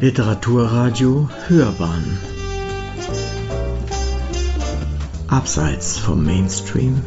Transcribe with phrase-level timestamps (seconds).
[0.00, 2.18] Literaturradio Hörbahn
[5.28, 7.02] Abseits vom Mainstream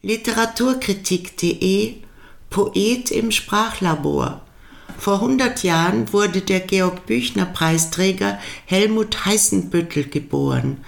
[0.00, 1.98] Literaturkritik.de
[2.50, 4.40] Poet im Sprachlabor
[4.98, 10.78] vor 100 Jahren wurde der Georg Büchner Preisträger Helmut Heißenbüttel geboren.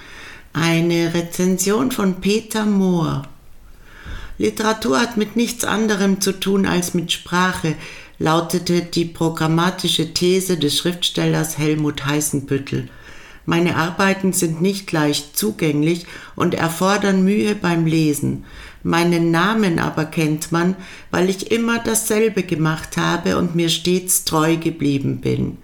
[0.53, 3.29] Eine Rezension von Peter Mohr.
[4.37, 7.77] Literatur hat mit nichts anderem zu tun als mit Sprache,
[8.19, 12.89] lautete die programmatische These des Schriftstellers Helmut Heißenbüttel.
[13.47, 18.45] Meine Arbeiten sind nicht leicht zugänglich und erfordern Mühe beim Lesen.
[18.83, 20.77] Meinen Namen aber kennt man,
[21.11, 25.59] weil ich immer dasselbe gemacht habe und mir stets treu geblieben bin.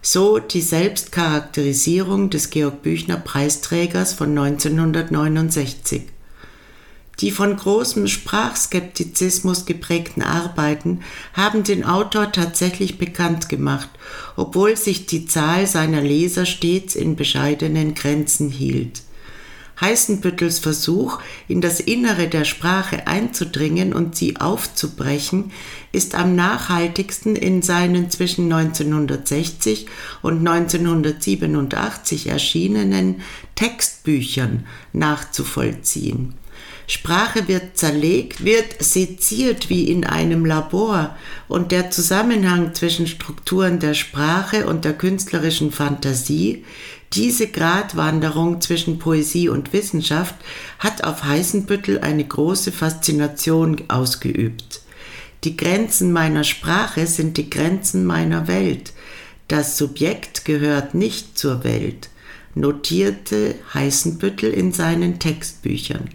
[0.00, 6.04] So die Selbstcharakterisierung des Georg Büchner Preisträgers von 1969.
[7.20, 11.00] Die von großem Sprachskeptizismus geprägten Arbeiten
[11.32, 13.88] haben den Autor tatsächlich bekannt gemacht,
[14.36, 19.02] obwohl sich die Zahl seiner Leser stets in bescheidenen Grenzen hielt.
[19.80, 25.52] Heißenbüttels Versuch, in das Innere der Sprache einzudringen und sie aufzubrechen,
[25.92, 29.86] ist am nachhaltigsten in seinen zwischen 1960
[30.22, 33.22] und 1987 erschienenen
[33.54, 36.34] Textbüchern nachzuvollziehen.
[36.90, 41.14] Sprache wird zerlegt, wird seziert wie in einem Labor
[41.46, 46.64] und der Zusammenhang zwischen Strukturen der Sprache und der künstlerischen Fantasie,
[47.12, 50.34] diese Gratwanderung zwischen Poesie und Wissenschaft
[50.78, 54.80] hat auf Heißenbüttel eine große Faszination ausgeübt.
[55.44, 58.94] Die Grenzen meiner Sprache sind die Grenzen meiner Welt.
[59.46, 62.08] Das Subjekt gehört nicht zur Welt,
[62.54, 66.08] notierte Heißenbüttel in seinen Textbüchern.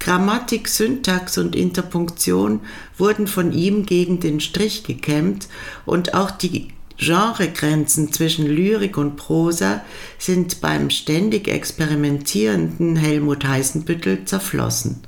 [0.00, 2.60] Grammatik, Syntax und Interpunktion
[2.98, 5.48] wurden von ihm gegen den Strich gekämmt
[5.86, 9.82] und auch die Genregrenzen zwischen Lyrik und Prosa
[10.18, 15.02] sind beim ständig experimentierenden Helmut Heißenbüttel zerflossen.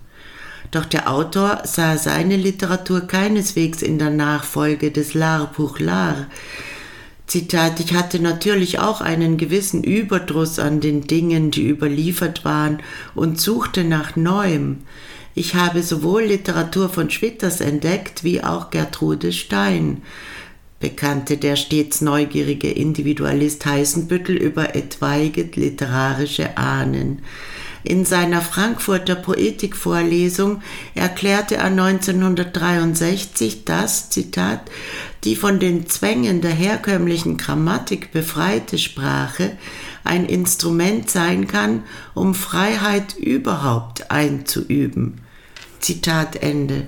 [0.71, 6.27] Doch der Autor sah seine Literatur keineswegs in der Nachfolge des L'art pour l'art,
[7.33, 12.81] Zitat, ich hatte natürlich auch einen gewissen Überdruss an den Dingen, die überliefert waren,
[13.15, 14.81] und suchte nach Neuem.
[15.35, 20.03] Ich habe sowohl Literatur von Schwitters entdeckt, wie auch Gertrude Stein,
[20.79, 27.23] bekannte der stets neugierige Individualist Heißenbüttel über etwaige literarische Ahnen.
[27.85, 30.63] In seiner Frankfurter Poetikvorlesung
[30.95, 34.61] erklärte er 1963, dass, Zitat,
[35.25, 39.57] die von den Zwängen der herkömmlichen Grammatik befreite Sprache
[40.05, 41.83] ein Instrument sein kann,
[42.15, 45.21] um Freiheit überhaupt einzuüben.
[45.81, 46.87] Zitat Ende.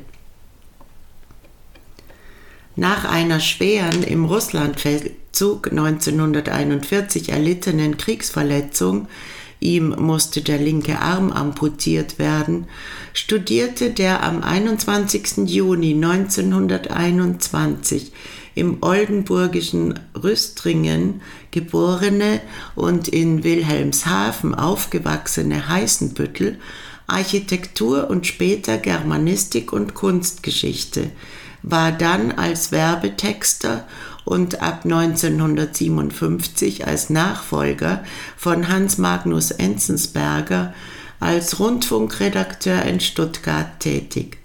[2.76, 9.06] Nach einer schweren im Russlandfeldzug 1941 erlittenen Kriegsverletzung
[9.64, 12.68] ihm musste der linke Arm amputiert werden,
[13.12, 15.48] studierte der am 21.
[15.48, 18.12] Juni 1921
[18.54, 22.40] im oldenburgischen Rüstringen geborene
[22.76, 26.60] und in Wilhelmshaven aufgewachsene Heißenbüttel
[27.06, 31.10] Architektur und später Germanistik und Kunstgeschichte,
[31.62, 33.86] war dann als Werbetexter
[34.24, 38.04] und ab 1957 als Nachfolger
[38.36, 40.72] von Hans Magnus Enzensberger
[41.20, 44.38] als Rundfunkredakteur in Stuttgart tätig.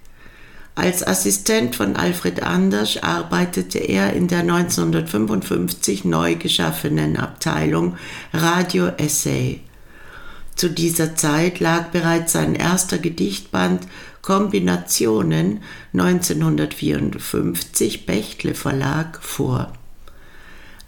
[0.75, 7.97] Als Assistent von Alfred Anders arbeitete er in der 1955 neu geschaffenen Abteilung
[8.31, 9.59] Radio Essay.
[10.55, 13.87] Zu dieser Zeit lag bereits sein erster Gedichtband
[14.21, 15.63] Kombinationen
[15.93, 19.71] 1954 Bechtle Verlag vor.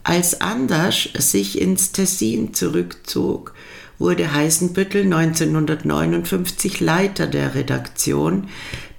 [0.03, 3.53] Als Anders sich ins Tessin zurückzog,
[3.99, 8.47] wurde Heißenbüttel 1959 Leiter der Redaktion,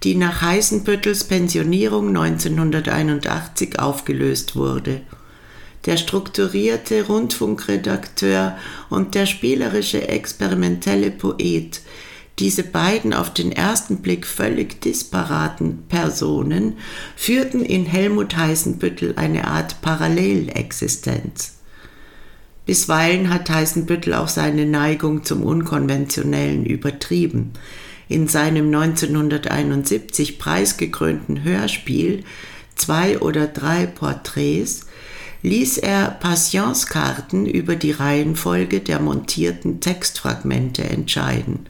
[0.05, 5.01] die nach Heißenbüttels Pensionierung 1981 aufgelöst wurde.
[5.87, 8.57] Der strukturierte Rundfunkredakteur
[8.89, 11.81] und der spielerische experimentelle Poet
[12.39, 16.79] diese beiden auf den ersten Blick völlig disparaten Personen
[17.15, 21.59] führten in Helmut Heißenbüttel eine Art Parallelexistenz.
[22.65, 27.53] Bisweilen hat Heißenbüttel auch seine Neigung zum Unkonventionellen übertrieben.
[28.09, 32.25] In seinem 1971 preisgekrönten Hörspiel
[32.75, 34.87] Zwei oder drei Porträts
[35.43, 41.67] ließ er Passionskarten über die Reihenfolge der montierten Textfragmente entscheiden.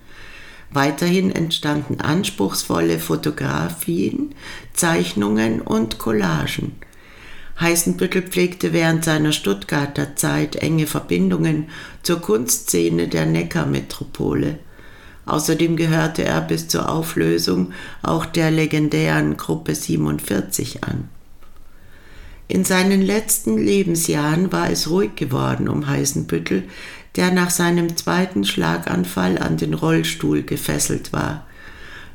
[0.73, 4.35] Weiterhin entstanden anspruchsvolle Fotografien,
[4.73, 6.73] Zeichnungen und Collagen.
[7.61, 11.69] Heißenbüttel pflegte während seiner Stuttgarter Zeit enge Verbindungen
[12.03, 14.59] zur Kunstszene der Neckarmetropole.
[15.27, 17.73] Außerdem gehörte er bis zur Auflösung
[18.03, 21.09] auch der legendären Gruppe 47 an.
[22.53, 26.65] In seinen letzten Lebensjahren war es ruhig geworden um Heißenbüttel,
[27.17, 31.47] der nach seinem zweiten Schlaganfall an den Rollstuhl gefesselt war.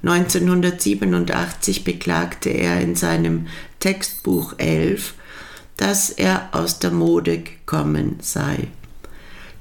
[0.04, 3.48] 1987 beklagte er in seinem
[3.80, 5.16] Textbuch 11,
[5.76, 8.68] dass er aus der Mode gekommen sei.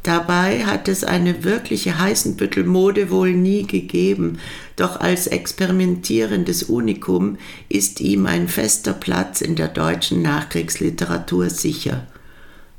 [0.07, 4.39] Dabei hat es eine wirkliche Heißenbüttel-Mode wohl nie gegeben,
[4.77, 7.39] doch als experimentierendes Unikum
[7.69, 12.07] ist ihm ein fester Platz in der deutschen Nachkriegsliteratur sicher.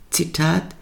[0.10, 0.77] Zitat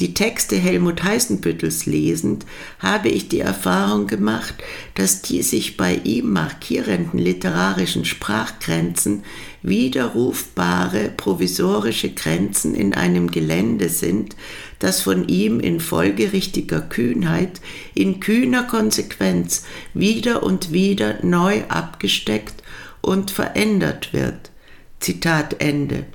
[0.00, 2.44] die Texte Helmut Heißenbüttels lesend,
[2.80, 4.54] habe ich die Erfahrung gemacht,
[4.94, 9.22] dass die sich bei ihm markierenden literarischen Sprachgrenzen
[9.62, 14.34] widerrufbare provisorische Grenzen in einem Gelände sind,
[14.80, 17.60] das von ihm in folgerichtiger Kühnheit,
[17.94, 19.64] in kühner Konsequenz
[19.94, 22.64] wieder und wieder neu abgesteckt
[23.00, 24.50] und verändert wird.
[24.98, 26.06] Zitat Ende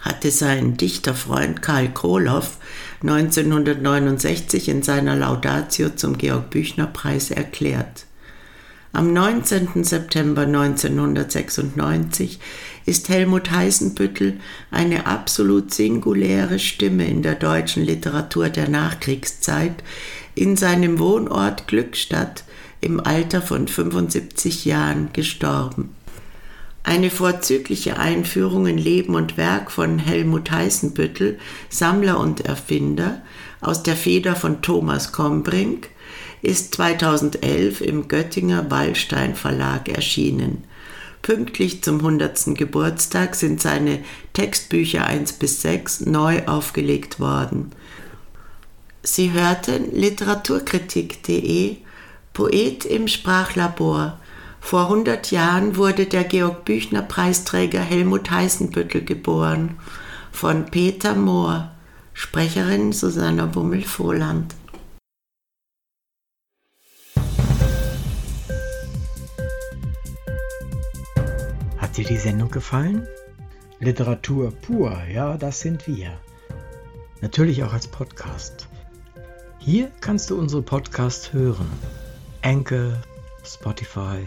[0.00, 2.58] hatte sein Dichterfreund Karl Koloff
[3.02, 8.06] 1969 in seiner Laudatio zum Georg Büchner Preis erklärt.
[8.92, 9.84] Am 19.
[9.84, 12.40] September 1996
[12.86, 14.40] ist Helmut Heißenbüttel
[14.70, 19.84] eine absolut singuläre Stimme in der deutschen Literatur der Nachkriegszeit
[20.34, 22.44] in seinem Wohnort Glückstadt
[22.80, 25.94] im Alter von 75 Jahren gestorben.
[26.88, 31.38] Eine vorzügliche Einführung in Leben und Werk von Helmut Heißenbüttel,
[31.68, 33.20] Sammler und Erfinder,
[33.60, 35.90] aus der Feder von Thomas Kombrink,
[36.40, 40.64] ist 2011 im Göttinger Wallstein Verlag erschienen.
[41.20, 42.56] Pünktlich zum 100.
[42.56, 43.98] Geburtstag sind seine
[44.32, 47.72] Textbücher 1 bis 6 neu aufgelegt worden.
[49.02, 51.76] Sie hörten literaturkritik.de
[52.32, 54.18] Poet im Sprachlabor
[54.60, 59.78] vor 100 Jahren wurde der Georg Büchner Preisträger Helmut Heißenbüttel geboren
[60.30, 61.70] von Peter Mohr,
[62.12, 64.54] Sprecherin Susanna Bummel-Vohland.
[71.78, 73.06] Hat dir die Sendung gefallen?
[73.80, 76.18] Literatur pur, ja, das sind wir.
[77.20, 78.68] Natürlich auch als Podcast.
[79.58, 81.68] Hier kannst du unsere Podcasts hören.
[82.42, 83.00] Enkel,
[83.44, 84.26] Spotify,